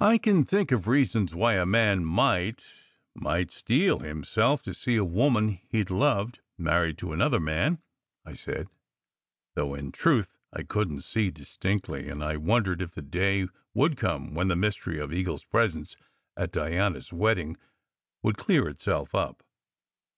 "I 0.00 0.18
can 0.18 0.44
think 0.44 0.72
of 0.72 0.86
reasons 0.86 1.34
why 1.34 1.54
a 1.54 1.64
man 1.64 2.04
might 2.04 2.62
might 3.14 3.50
steel 3.50 4.00
himself 4.00 4.62
to 4.64 4.74
see 4.74 4.96
a 4.96 5.06
woman 5.06 5.48
he 5.66 5.82
d 5.84 5.94
loved 5.94 6.40
married 6.58 6.98
to 6.98 7.14
another 7.14 7.40
man," 7.40 7.80
I 8.26 8.34
said; 8.34 8.68
though 9.54 9.74
in 9.74 9.90
truth, 9.90 10.36
I 10.52 10.64
couldn 10.64 10.96
t 10.96 11.02
see 11.02 11.30
distinctly, 11.30 12.10
and 12.10 12.22
I 12.22 12.36
wondered 12.36 12.82
if 12.82 12.90
the 12.90 13.00
day 13.00 13.48
would 13.72 13.96
come 13.96 14.34
when 14.34 14.48
the 14.48 14.54
mystery 14.54 15.00
of 15.00 15.14
Eagle 15.14 15.36
s 15.36 15.44
presence 15.44 15.96
at 16.36 16.52
Diana 16.52 16.98
s 16.98 17.10
wedding 17.10 17.56
would 18.22 18.36
clear 18.36 18.68
itself 18.68 19.14
up. 19.14 19.42